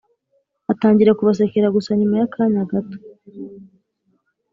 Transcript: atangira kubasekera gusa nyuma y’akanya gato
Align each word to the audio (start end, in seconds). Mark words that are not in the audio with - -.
atangira 0.71 1.17
kubasekera 1.17 1.67
gusa 1.75 1.91
nyuma 1.99 2.15
y’akanya 2.19 2.61
gato 2.71 2.97